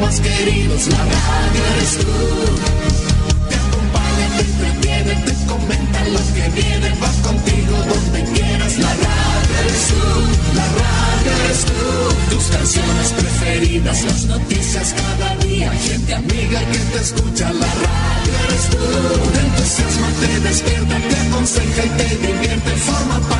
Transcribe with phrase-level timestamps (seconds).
[0.00, 2.16] más queridos, la radio eres tú.
[3.48, 9.54] Te acompaña, te entretiene, te comenta lo que viene, va contigo donde quieras, la radio
[9.62, 12.34] eres tú, la radio eres tú.
[12.34, 18.64] Tus canciones preferidas, las noticias cada día, gente amiga que te escucha, la radio eres
[18.70, 18.84] tú.
[19.32, 23.39] Te entusiasma, te despierta, te aconseja y te divierte, forma parte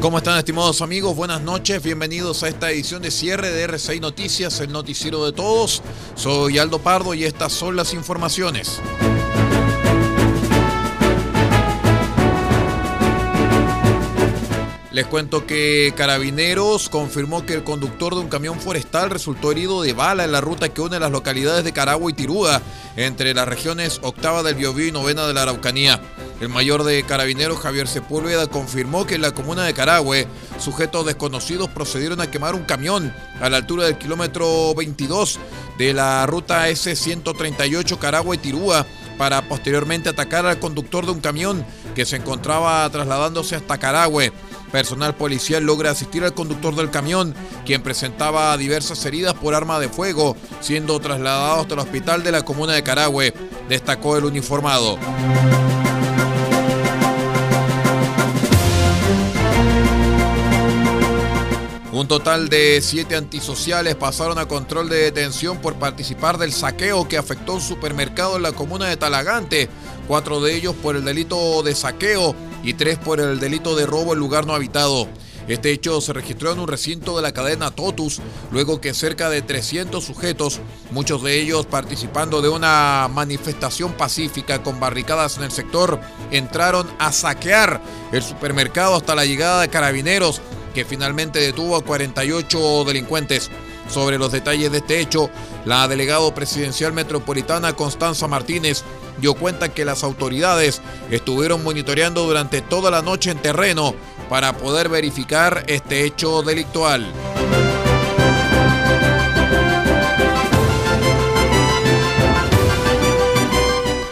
[0.00, 1.16] ¿Cómo están estimados amigos?
[1.16, 5.82] Buenas noches, bienvenidos a esta edición de cierre de R6 Noticias, el noticiero de todos.
[6.14, 8.80] Soy Aldo Pardo y estas son las informaciones.
[14.98, 19.92] Les cuento que Carabineros confirmó que el conductor de un camión forestal resultó herido de
[19.92, 22.60] bala en la ruta que une las localidades de Caragua y Tirúa,
[22.96, 26.02] entre las regiones octava del Biobío y novena de la Araucanía.
[26.40, 30.26] El mayor de Carabineros, Javier Sepúlveda, confirmó que en la comuna de Carahue,
[30.58, 35.38] sujetos desconocidos procedieron a quemar un camión a la altura del kilómetro 22
[35.78, 38.84] de la ruta S-138 Carahue-Tirúa
[39.18, 44.32] para posteriormente atacar al conductor de un camión que se encontraba trasladándose hasta Carahue.
[44.72, 47.34] Personal policial logra asistir al conductor del camión,
[47.66, 52.44] quien presentaba diversas heridas por arma de fuego, siendo trasladado hasta el hospital de la
[52.44, 53.34] comuna de Carahue,
[53.68, 54.98] destacó el uniformado.
[62.08, 67.52] Total de siete antisociales pasaron a control de detención por participar del saqueo que afectó
[67.52, 69.68] un supermercado en la comuna de Talagante,
[70.06, 74.14] cuatro de ellos por el delito de saqueo y tres por el delito de robo
[74.14, 75.06] en lugar no habitado.
[75.48, 78.20] Este hecho se registró en un recinto de la cadena Totus,
[78.52, 80.60] luego que cerca de 300 sujetos,
[80.90, 87.12] muchos de ellos participando de una manifestación pacífica con barricadas en el sector, entraron a
[87.12, 87.82] saquear
[88.12, 90.40] el supermercado hasta la llegada de carabineros
[90.78, 93.50] que finalmente detuvo a 48 delincuentes.
[93.90, 95.28] Sobre los detalles de este hecho,
[95.64, 98.84] la delegado presidencial metropolitana Constanza Martínez
[99.20, 100.80] dio cuenta que las autoridades
[101.10, 103.92] estuvieron monitoreando durante toda la noche en terreno
[104.28, 107.12] para poder verificar este hecho delictual.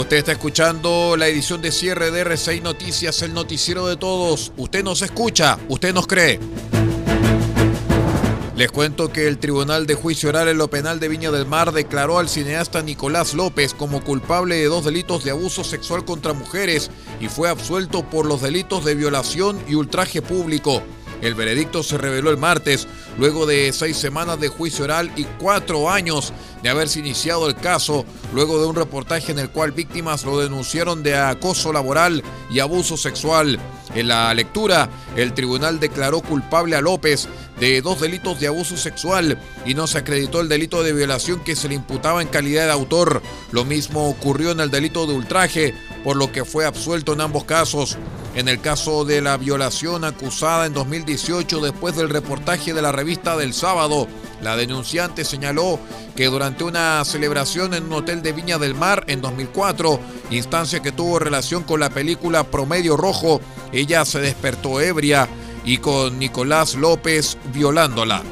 [0.00, 4.50] Usted está escuchando la edición de cierre de R6 Noticias, el noticiero de todos.
[4.56, 6.40] Usted nos escucha, usted nos cree.
[8.56, 11.72] Les cuento que el Tribunal de Juicio Oral en lo Penal de Viña del Mar
[11.72, 16.90] declaró al cineasta Nicolás López como culpable de dos delitos de abuso sexual contra mujeres
[17.20, 20.82] y fue absuelto por los delitos de violación y ultraje público.
[21.20, 22.88] El veredicto se reveló el martes,
[23.18, 26.32] luego de seis semanas de juicio oral y cuatro años
[26.62, 28.04] de haberse iniciado el caso,
[28.34, 32.96] luego de un reportaje en el cual víctimas lo denunciaron de acoso laboral y abuso
[32.96, 33.58] sexual.
[33.94, 37.28] En la lectura, el tribunal declaró culpable a López
[37.58, 41.56] de dos delitos de abuso sexual y no se acreditó el delito de violación que
[41.56, 43.20] se le imputaba en calidad de autor.
[43.50, 47.44] Lo mismo ocurrió en el delito de ultraje, por lo que fue absuelto en ambos
[47.44, 47.98] casos.
[48.36, 53.34] En el caso de la violación acusada en 2018 después del reportaje de la revista
[53.34, 54.06] del sábado,
[54.42, 55.78] la denunciante señaló
[56.14, 59.98] que durante una celebración en un hotel de Viña del Mar en 2004,
[60.30, 63.40] instancia que tuvo relación con la película Promedio Rojo,
[63.72, 65.26] ella se despertó ebria
[65.64, 68.22] y con Nicolás López violándola.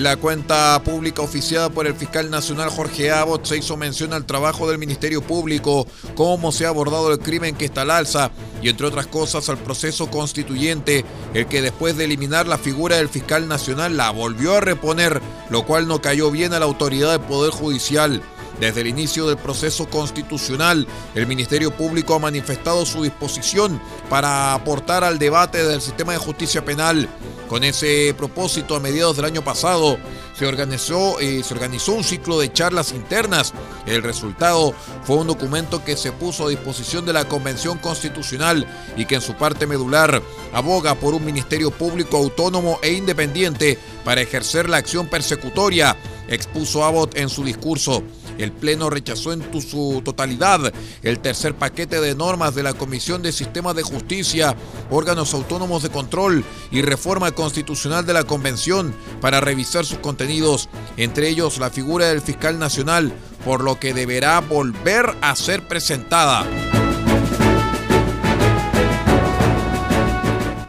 [0.00, 4.24] En la cuenta pública oficiada por el fiscal nacional Jorge Abbott se hizo mención al
[4.24, 8.30] trabajo del Ministerio Público, cómo se ha abordado el crimen que está al alza
[8.62, 11.04] y entre otras cosas al proceso constituyente,
[11.34, 15.20] el que después de eliminar la figura del fiscal nacional la volvió a reponer,
[15.50, 18.22] lo cual no cayó bien a la autoridad del Poder Judicial.
[18.60, 23.80] Desde el inicio del proceso constitucional, el Ministerio Público ha manifestado su disposición
[24.10, 27.08] para aportar al debate del sistema de justicia penal.
[27.48, 29.96] Con ese propósito, a mediados del año pasado,
[30.38, 33.54] se organizó, eh, se organizó un ciclo de charlas internas.
[33.86, 34.74] El resultado
[35.04, 39.22] fue un documento que se puso a disposición de la Convención Constitucional y que en
[39.22, 40.22] su parte medular
[40.52, 45.96] aboga por un Ministerio Público autónomo e independiente para ejercer la acción persecutoria,
[46.28, 48.02] expuso Abbott en su discurso.
[48.40, 50.72] El Pleno rechazó en su totalidad
[51.02, 54.56] el tercer paquete de normas de la Comisión de Sistemas de Justicia,
[54.90, 61.28] órganos autónomos de control y reforma constitucional de la Convención para revisar sus contenidos, entre
[61.28, 63.12] ellos la figura del fiscal nacional,
[63.44, 66.46] por lo que deberá volver a ser presentada.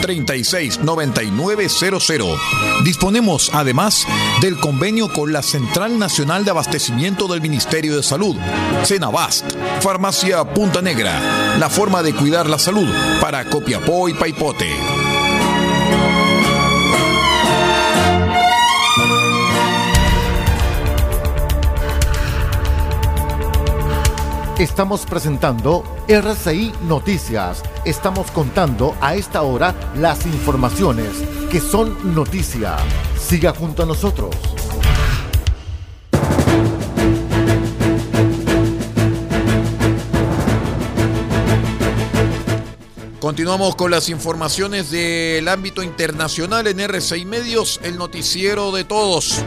[0.00, 2.38] 36 9900.
[2.84, 4.06] Disponemos además
[4.40, 8.36] del convenio con la Central Nacional de Abastecimiento del Ministerio de Salud,
[8.84, 9.44] Cenabast,
[9.80, 12.88] Farmacia Punta Negra, la forma de cuidar la salud
[13.20, 14.68] para Copiapó y Paipote.
[24.58, 27.62] Estamos presentando RCI Noticias.
[27.88, 31.08] Estamos contando a esta hora las informaciones
[31.50, 32.76] que son noticia.
[33.18, 34.36] Siga junto a nosotros.
[43.18, 49.42] Continuamos con las informaciones del ámbito internacional en RCI Medios, el noticiero de todos.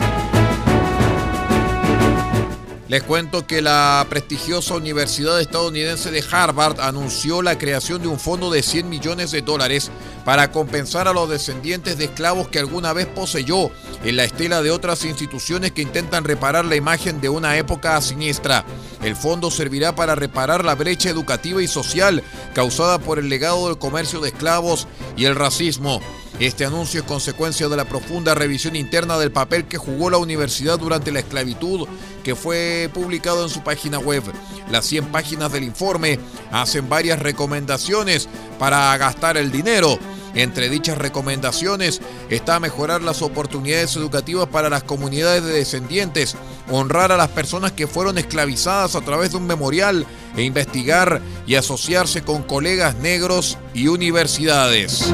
[2.92, 8.52] Les cuento que la prestigiosa Universidad estadounidense de Harvard anunció la creación de un fondo
[8.52, 9.90] de 100 millones de dólares
[10.26, 13.72] para compensar a los descendientes de esclavos que alguna vez poseyó
[14.04, 18.66] en la estela de otras instituciones que intentan reparar la imagen de una época siniestra.
[19.02, 22.22] El fondo servirá para reparar la brecha educativa y social
[22.54, 26.02] causada por el legado del comercio de esclavos y el racismo.
[26.42, 30.80] Este anuncio es consecuencia de la profunda revisión interna del papel que jugó la universidad
[30.80, 31.88] durante la esclavitud,
[32.24, 34.24] que fue publicado en su página web.
[34.72, 36.18] Las 100 páginas del informe
[36.52, 40.00] hacen varias recomendaciones para gastar el dinero.
[40.34, 46.36] Entre dichas recomendaciones está mejorar las oportunidades educativas para las comunidades de descendientes,
[46.72, 51.54] honrar a las personas que fueron esclavizadas a través de un memorial e investigar y
[51.54, 55.14] asociarse con colegas negros y universidades.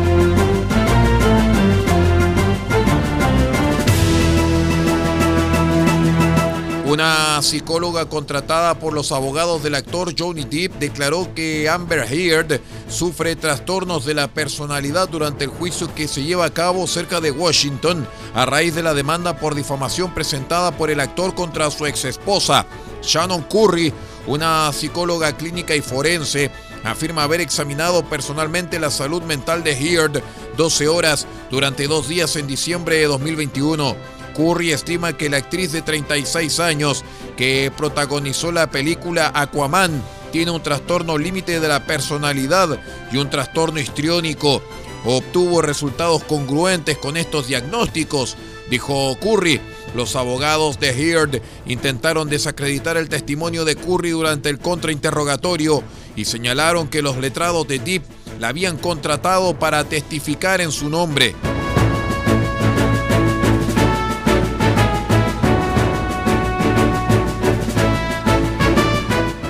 [6.88, 13.36] Una psicóloga contratada por los abogados del actor Johnny Depp declaró que Amber Heard sufre
[13.36, 18.08] trastornos de la personalidad durante el juicio que se lleva a cabo cerca de Washington
[18.34, 22.66] a raíz de la demanda por difamación presentada por el actor contra su ex esposa.
[23.02, 23.92] Shannon Curry,
[24.26, 26.52] una psicóloga clínica y forense,
[26.86, 30.24] afirma haber examinado personalmente la salud mental de Heard
[30.56, 34.17] 12 horas durante dos días en diciembre de 2021.
[34.38, 37.04] Curry estima que la actriz de 36 años
[37.36, 42.80] que protagonizó la película Aquaman tiene un trastorno límite de la personalidad
[43.12, 44.62] y un trastorno histriónico.
[45.06, 48.38] Obtuvo resultados congruentes con estos diagnósticos,
[48.70, 49.60] dijo Curry.
[49.96, 55.82] Los abogados de Heard intentaron desacreditar el testimonio de Curry durante el contrainterrogatorio
[56.16, 58.04] y señalaron que los letrados de Deep
[58.40, 61.34] la habían contratado para testificar en su nombre.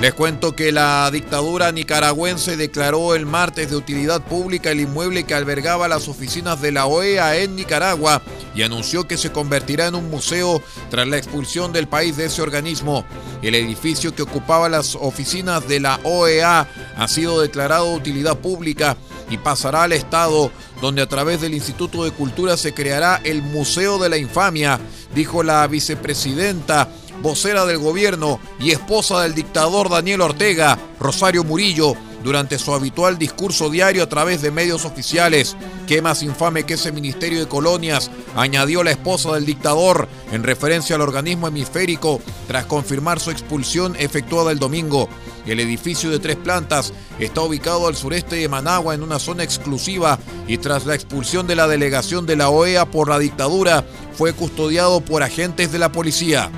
[0.07, 5.33] Les cuento que la dictadura nicaragüense declaró el martes de utilidad pública el inmueble que
[5.33, 8.21] albergaba las oficinas de la OEA en Nicaragua
[8.55, 12.41] y anunció que se convertirá en un museo tras la expulsión del país de ese
[12.41, 13.03] organismo.
[13.41, 18.95] El edificio que ocupaba las oficinas de la OEA ha sido declarado de utilidad pública
[19.29, 23.97] y pasará al Estado, donde a través del Instituto de Cultura se creará el Museo
[23.97, 24.79] de la Infamia,
[25.13, 26.87] dijo la vicepresidenta
[27.21, 33.69] vocera del gobierno y esposa del dictador Daniel Ortega, Rosario Murillo, durante su habitual discurso
[33.69, 35.55] diario a través de medios oficiales.
[35.87, 40.95] Qué más infame que ese Ministerio de Colonias, añadió la esposa del dictador en referencia
[40.95, 45.07] al organismo hemisférico tras confirmar su expulsión efectuada el domingo.
[45.45, 50.19] El edificio de tres plantas está ubicado al sureste de Managua en una zona exclusiva
[50.47, 54.99] y tras la expulsión de la delegación de la OEA por la dictadura fue custodiado
[54.99, 56.51] por agentes de la policía.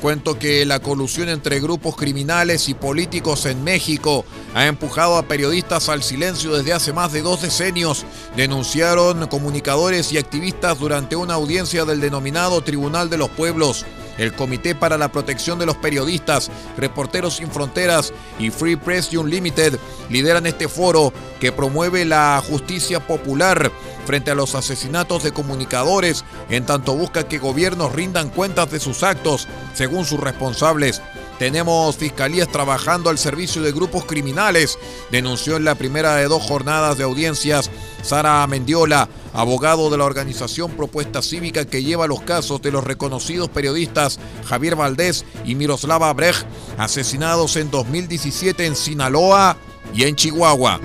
[0.00, 4.24] Cuento que la colusión entre grupos criminales y políticos en México
[4.54, 8.04] ha empujado a periodistas al silencio desde hace más de dos decenios,
[8.36, 13.84] denunciaron comunicadores y activistas durante una audiencia del denominado Tribunal de los Pueblos.
[14.18, 19.78] El Comité para la Protección de los Periodistas, Reporteros Sin Fronteras y Free Press Unlimited
[20.10, 23.70] lideran este foro que promueve la justicia popular
[24.06, 29.02] frente a los asesinatos de comunicadores, en tanto busca que gobiernos rindan cuentas de sus
[29.02, 31.02] actos según sus responsables.
[31.38, 34.76] Tenemos fiscalías trabajando al servicio de grupos criminales,
[35.12, 37.70] denunció en la primera de dos jornadas de audiencias
[38.02, 43.48] Sara Mendiola, abogado de la organización Propuesta Cívica que lleva los casos de los reconocidos
[43.50, 46.44] periodistas Javier Valdés y Miroslava Brecht,
[46.76, 49.56] asesinados en 2017 en Sinaloa
[49.94, 50.80] y en Chihuahua.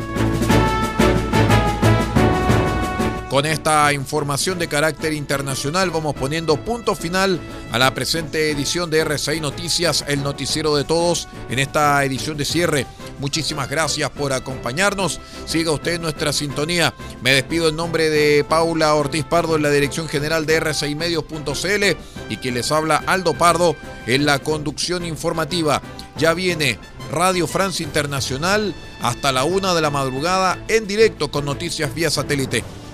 [3.33, 7.39] Con esta información de carácter internacional vamos poniendo punto final
[7.71, 12.45] a la presente edición de RCI Noticias, el noticiero de todos en esta edición de
[12.45, 12.85] cierre.
[13.17, 15.19] Muchísimas gracias por acompañarnos.
[15.47, 16.93] Siga usted nuestra sintonía.
[17.23, 21.83] Me despido en nombre de Paula Ortiz Pardo en la dirección general de RCI Medios.cl
[22.29, 23.75] y quien les habla Aldo Pardo
[24.05, 25.81] en la conducción informativa.
[26.19, 26.77] Ya viene
[27.11, 32.63] Radio Francia Internacional hasta la una de la madrugada en directo con noticias vía satélite.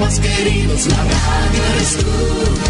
[0.00, 2.69] Más queridos, la radio eres tú.